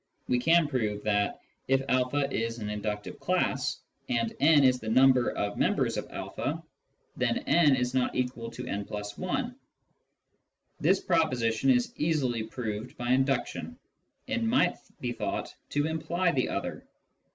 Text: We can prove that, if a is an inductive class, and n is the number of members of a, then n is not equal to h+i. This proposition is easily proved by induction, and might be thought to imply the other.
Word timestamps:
We 0.27 0.39
can 0.39 0.67
prove 0.67 1.03
that, 1.03 1.41
if 1.67 1.81
a 1.87 2.27
is 2.33 2.57
an 2.57 2.71
inductive 2.71 3.19
class, 3.19 3.81
and 4.09 4.33
n 4.39 4.63
is 4.63 4.79
the 4.79 4.89
number 4.89 5.29
of 5.33 5.59
members 5.59 5.95
of 5.95 6.05
a, 6.05 6.59
then 7.15 7.37
n 7.45 7.75
is 7.75 7.93
not 7.93 8.15
equal 8.15 8.49
to 8.49 8.67
h+i. 8.67 9.51
This 10.79 10.99
proposition 11.01 11.69
is 11.69 11.93
easily 11.97 12.41
proved 12.41 12.97
by 12.97 13.09
induction, 13.11 13.77
and 14.27 14.49
might 14.49 14.77
be 15.01 15.11
thought 15.11 15.53
to 15.69 15.85
imply 15.85 16.31
the 16.31 16.49
other. 16.49 16.83